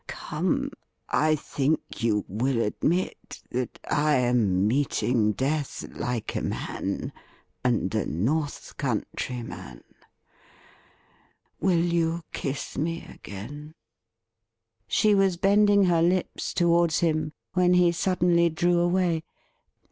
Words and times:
Come, 0.07 0.71
I 1.09 1.35
think 1.35 2.01
you 2.01 2.25
will 2.27 2.59
admit 2.59 3.43
that 3.51 3.77
I 3.87 4.15
am 4.15 4.65
meeting 4.67 5.31
death 5.33 5.87
like 5.93 6.35
a 6.35 6.41
man, 6.41 7.13
and 7.63 7.93
a 7.93 8.07
North 8.07 8.77
Country 8.77 9.43
man. 9.43 9.83
Will 11.59 11.83
you 11.85 12.23
kiss 12.33 12.79
me 12.79 13.05
again?' 13.13 13.75
She 14.87 15.13
was 15.13 15.37
bending 15.37 15.83
her 15.83 16.01
lips 16.01 16.55
towards 16.55 17.01
him, 17.01 17.33
when 17.53 17.75
he 17.75 17.91
suddenly 17.91 18.49
drew 18.49 18.79
away. 18.79 19.21